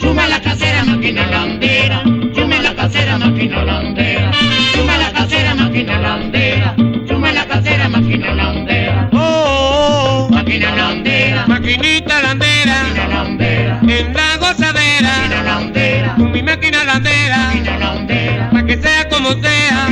Suma 0.00 0.28
la 0.28 0.40
casera, 0.40 0.84
máquina 0.84 1.26
landera. 1.26 2.02
Suma 2.36 2.60
la 2.62 2.74
casera, 2.76 3.18
máquina 3.18 3.64
landera. 3.64 4.30
Suma 4.74 4.96
la 4.96 5.12
casera, 5.12 5.54
máquina 5.56 5.98
landera. 5.98 6.76
Suma 7.08 7.32
la 7.32 7.46
casera, 7.48 7.88
máquina 7.88 8.32
landera. 8.34 9.10
Oh, 9.12 10.28
Máquina 10.30 10.76
landera. 10.76 11.44
maquinita 11.48 12.22
landera, 12.22 12.82
Máquina 12.84 13.08
landera. 13.08 13.80
en 13.82 14.14
la 14.14 14.36
gozadera, 14.36 15.16
Máquina 15.18 15.42
landera. 15.42 16.14
con 16.16 16.30
mi 16.30 16.42
máquina 16.44 16.84
landera, 16.84 17.38
Máquina 17.38 17.78
landera. 17.78 18.50
pa' 18.52 18.64
que 18.64 18.76
sea 18.80 19.08
como 19.08 19.30
como 19.30 19.42
sea. 19.42 19.88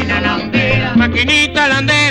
Maquinita 0.95 1.67
landera. 1.69 2.02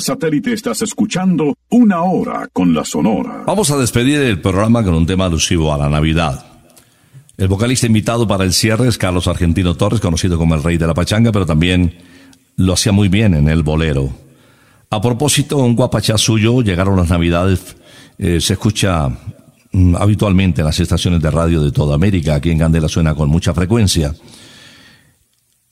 Satélite 0.00 0.52
estás 0.52 0.82
escuchando 0.82 1.56
Una 1.70 2.02
Hora 2.02 2.48
con 2.52 2.74
la 2.74 2.84
Sonora. 2.84 3.44
Vamos 3.46 3.70
a 3.70 3.76
despedir 3.76 4.20
el 4.20 4.40
programa 4.40 4.84
con 4.84 4.94
un 4.94 5.06
tema 5.06 5.26
alusivo 5.26 5.72
a 5.72 5.78
la 5.78 5.88
Navidad. 5.88 6.44
El 7.36 7.48
vocalista 7.48 7.86
invitado 7.86 8.26
para 8.26 8.44
el 8.44 8.52
cierre 8.52 8.88
es 8.88 8.98
Carlos 8.98 9.28
Argentino 9.28 9.76
Torres, 9.76 10.00
conocido 10.00 10.38
como 10.38 10.54
el 10.54 10.62
rey 10.62 10.76
de 10.76 10.86
la 10.86 10.94
pachanga, 10.94 11.32
pero 11.32 11.46
también 11.46 11.96
lo 12.56 12.72
hacía 12.72 12.92
muy 12.92 13.08
bien 13.08 13.34
en 13.34 13.48
el 13.48 13.62
bolero. 13.62 14.12
A 14.90 15.00
propósito, 15.00 15.58
un 15.58 15.76
guapachá 15.76 16.18
suyo, 16.18 16.62
llegaron 16.62 16.96
las 16.96 17.10
Navidades, 17.10 17.76
eh, 18.18 18.40
se 18.40 18.54
escucha 18.54 19.08
mm, 19.72 19.96
habitualmente 19.96 20.62
en 20.62 20.66
las 20.66 20.80
estaciones 20.80 21.20
de 21.20 21.30
radio 21.30 21.62
de 21.62 21.72
toda 21.72 21.94
América, 21.94 22.36
aquí 22.36 22.50
en 22.50 22.58
Candela 22.58 22.88
suena 22.88 23.14
con 23.14 23.28
mucha 23.28 23.54
frecuencia. 23.54 24.14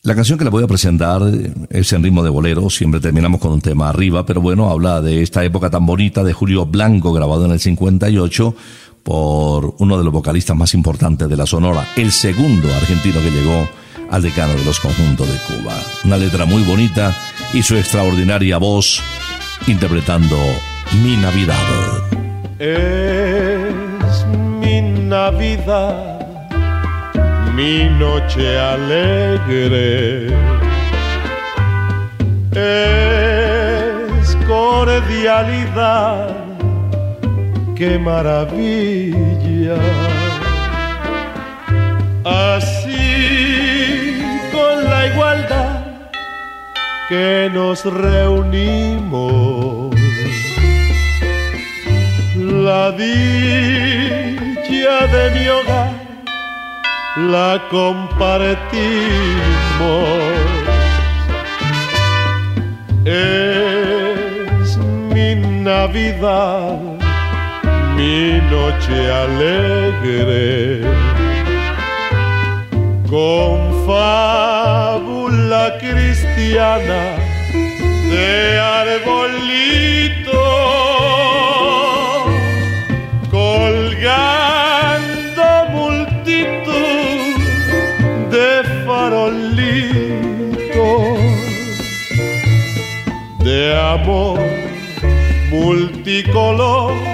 La 0.07 0.15
canción 0.15 0.39
que 0.39 0.45
le 0.45 0.51
voy 0.51 0.63
a 0.63 0.69
presentar 0.69 1.21
es 1.69 1.93
en 1.93 2.05
ritmo 2.05 2.23
de 2.23 2.31
bolero, 2.31 2.71
siempre 2.71 3.01
terminamos 3.01 3.41
con 3.41 3.51
un 3.51 3.61
tema 3.61 3.89
arriba, 3.89 4.25
pero 4.25 4.41
bueno, 4.41 4.71
habla 4.71 5.01
de 5.01 5.21
esta 5.21 5.43
época 5.43 5.69
tan 5.69 5.85
bonita 5.85 6.23
de 6.23 6.33
Julio 6.33 6.65
Blanco, 6.65 7.13
grabado 7.13 7.45
en 7.45 7.51
el 7.51 7.59
58 7.59 8.55
por 9.03 9.75
uno 9.81 9.99
de 9.99 10.05
los 10.05 10.13
vocalistas 10.13 10.57
más 10.57 10.75
importantes 10.75 11.29
de 11.29 11.37
la 11.37 11.45
Sonora, 11.45 11.89
el 11.97 12.13
segundo 12.13 12.73
argentino 12.73 13.21
que 13.21 13.33
llegó 13.33 13.69
al 14.09 14.23
decano 14.23 14.55
de 14.55 14.65
los 14.65 14.79
conjuntos 14.79 15.27
de 15.27 15.39
Cuba. 15.39 15.75
Una 16.05 16.17
letra 16.19 16.45
muy 16.45 16.63
bonita 16.63 17.13
y 17.53 17.65
su 17.65 17.75
extraordinaria 17.75 18.59
voz 18.59 19.03
interpretando 19.67 20.37
Mi 21.03 21.17
Navidad. 21.17 21.57
Es 22.61 24.25
mi 24.61 24.83
Navidad, 24.83 26.16
mi 27.57 27.89
noche 27.89 28.59
alegre. 28.59 30.29
Es 32.53 34.37
cordialidad, 34.47 36.37
qué 37.75 37.99
maravilla. 37.99 39.79
Así 42.25 44.19
con 44.53 44.85
la 44.91 45.07
igualdad 45.07 45.81
que 47.09 47.49
nos 47.55 47.85
reunimos 47.85 49.37
la 52.37 52.91
dicha 52.93 53.77
de 55.15 55.31
mi 55.35 55.49
hogar 55.49 55.96
la 57.17 57.63
compartimos. 57.71 58.77
Es 63.05 64.77
mi 64.77 65.35
Navidad, 65.35 66.79
mi 67.97 68.41
noche 68.51 69.13
alegre, 69.25 70.83
con 73.09 73.87
fábula 73.87 75.65
cristiana 75.79 77.03
de 78.11 78.59
arbolito 78.61 80.26
tricolor. 96.23 97.06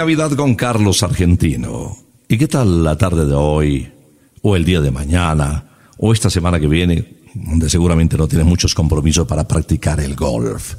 Navidad 0.00 0.30
con 0.30 0.54
Carlos 0.54 1.02
Argentino. 1.02 1.94
¿Y 2.26 2.38
qué 2.38 2.48
tal 2.48 2.82
la 2.82 2.96
tarde 2.96 3.26
de 3.26 3.34
hoy? 3.34 3.92
¿O 4.40 4.56
el 4.56 4.64
día 4.64 4.80
de 4.80 4.90
mañana? 4.90 5.66
¿O 5.98 6.14
esta 6.14 6.30
semana 6.30 6.58
que 6.58 6.68
viene? 6.68 7.04
Donde 7.34 7.68
seguramente 7.68 8.16
no 8.16 8.26
tienes 8.26 8.46
muchos 8.46 8.74
compromisos 8.74 9.26
para 9.26 9.46
practicar 9.46 10.00
el 10.00 10.16
golf. 10.16 10.76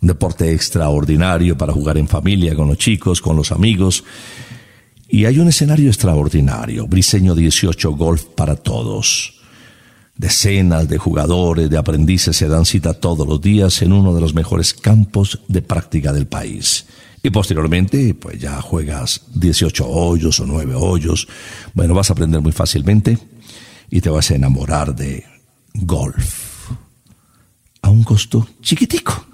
Un 0.00 0.08
deporte 0.08 0.50
extraordinario 0.54 1.54
para 1.54 1.74
jugar 1.74 1.98
en 1.98 2.08
familia, 2.08 2.54
con 2.54 2.66
los 2.66 2.78
chicos, 2.78 3.20
con 3.20 3.36
los 3.36 3.52
amigos. 3.52 4.04
Y 5.06 5.26
hay 5.26 5.38
un 5.38 5.48
escenario 5.48 5.88
extraordinario, 5.88 6.86
Briseño 6.86 7.34
18 7.34 7.92
Golf 7.92 8.24
para 8.24 8.56
todos. 8.56 9.34
Decenas 10.16 10.88
de 10.88 10.96
jugadores, 10.96 11.68
de 11.68 11.76
aprendices 11.76 12.34
se 12.38 12.48
dan 12.48 12.64
cita 12.64 12.94
todos 12.94 13.28
los 13.28 13.38
días 13.38 13.82
en 13.82 13.92
uno 13.92 14.14
de 14.14 14.22
los 14.22 14.32
mejores 14.32 14.72
campos 14.72 15.40
de 15.46 15.60
práctica 15.60 16.14
del 16.14 16.26
país. 16.26 16.86
Y 17.22 17.30
posteriormente, 17.30 18.14
pues 18.14 18.38
ya 18.38 18.60
juegas 18.60 19.22
18 19.34 19.86
hoyos 19.86 20.40
o 20.40 20.46
9 20.46 20.74
hoyos. 20.74 21.28
Bueno, 21.72 21.94
vas 21.94 22.10
a 22.10 22.14
aprender 22.14 22.40
muy 22.40 22.52
fácilmente 22.52 23.16
y 23.90 24.00
te 24.00 24.10
vas 24.10 24.30
a 24.30 24.34
enamorar 24.34 24.94
de 24.94 25.24
golf. 25.74 26.70
A 27.82 27.90
un 27.90 28.02
costo 28.02 28.48
chiquitico, 28.60 29.24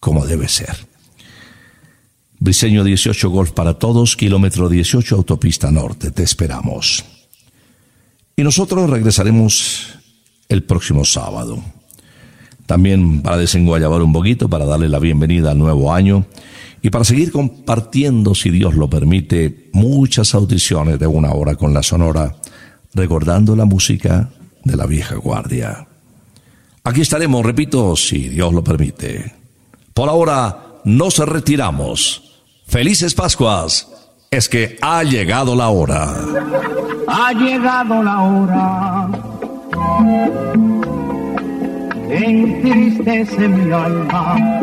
como 0.00 0.26
debe 0.26 0.48
ser. 0.48 0.76
Briseño 2.38 2.84
18 2.84 3.30
Golf 3.30 3.52
para 3.52 3.74
todos, 3.74 4.16
kilómetro 4.16 4.68
18 4.68 5.14
Autopista 5.14 5.70
Norte. 5.70 6.10
Te 6.10 6.22
esperamos. 6.22 7.04
Y 8.36 8.42
nosotros 8.42 8.90
regresaremos 8.90 9.94
el 10.48 10.64
próximo 10.64 11.04
sábado. 11.04 11.62
También 12.66 13.22
para 13.22 13.36
desenguayabar 13.36 14.02
un 14.02 14.12
poquito, 14.12 14.48
para 14.48 14.64
darle 14.64 14.88
la 14.88 14.98
bienvenida 14.98 15.52
al 15.52 15.58
nuevo 15.58 15.92
año 15.92 16.26
y 16.82 16.90
para 16.90 17.04
seguir 17.04 17.32
compartiendo, 17.32 18.34
si 18.34 18.50
Dios 18.50 18.74
lo 18.74 18.88
permite, 18.88 19.70
muchas 19.72 20.34
audiciones 20.34 20.98
de 20.98 21.06
una 21.06 21.32
hora 21.32 21.56
con 21.56 21.74
la 21.74 21.82
Sonora, 21.82 22.36
recordando 22.94 23.56
la 23.56 23.64
música 23.64 24.30
de 24.64 24.76
la 24.76 24.86
vieja 24.86 25.16
guardia. 25.16 25.86
Aquí 26.84 27.00
estaremos, 27.00 27.44
repito, 27.44 27.96
si 27.96 28.28
Dios 28.28 28.52
lo 28.52 28.62
permite. 28.62 29.34
Por 29.92 30.08
ahora, 30.08 30.80
nos 30.84 31.18
retiramos. 31.18 32.42
Felices 32.66 33.14
Pascuas. 33.14 33.88
Es 34.30 34.48
que 34.48 34.76
ha 34.82 35.02
llegado 35.02 35.56
la 35.56 35.68
hora. 35.68 36.14
Ha 37.08 37.32
llegado 37.32 38.02
la 38.02 38.22
hora. 38.22 39.08
Entristece 42.10 43.48
mi 43.48 43.72
alma. 43.72 44.62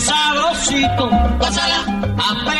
sabrosito, 0.00 1.10
gózala, 1.38 1.84
apretadito, 2.16 2.59